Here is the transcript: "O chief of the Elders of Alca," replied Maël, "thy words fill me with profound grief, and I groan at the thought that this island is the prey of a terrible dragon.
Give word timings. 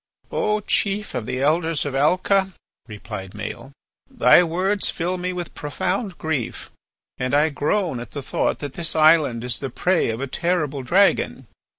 "O 0.31 0.61
chief 0.61 1.13
of 1.13 1.27
the 1.27 1.41
Elders 1.43 1.85
of 1.85 1.93
Alca," 1.93 2.53
replied 2.87 3.33
Maël, 3.33 3.71
"thy 4.09 4.41
words 4.41 4.89
fill 4.89 5.19
me 5.19 5.31
with 5.31 5.53
profound 5.53 6.17
grief, 6.17 6.71
and 7.19 7.35
I 7.35 7.49
groan 7.49 7.99
at 7.99 8.09
the 8.09 8.23
thought 8.23 8.57
that 8.65 8.73
this 8.73 8.95
island 8.95 9.43
is 9.43 9.59
the 9.59 9.69
prey 9.69 10.09
of 10.09 10.19
a 10.19 10.25
terrible 10.25 10.81
dragon. 10.81 11.45